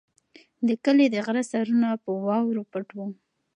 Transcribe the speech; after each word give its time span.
د 0.67 0.69
کلي 0.85 1.05
د 1.11 1.15
غره 1.25 1.43
سرونه 1.51 1.89
په 2.03 2.11
واورو 2.25 2.61
پټ 2.71 2.87
دي. 2.97 3.07